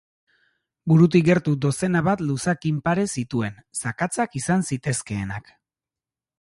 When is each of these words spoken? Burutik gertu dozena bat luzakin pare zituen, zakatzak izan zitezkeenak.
Burutik 0.91 1.27
gertu 1.27 1.53
dozena 1.65 2.01
bat 2.07 2.23
luzakin 2.29 2.81
pare 2.89 3.05
zituen, 3.19 3.63
zakatzak 3.83 4.41
izan 4.43 4.69
zitezkeenak. 4.73 5.57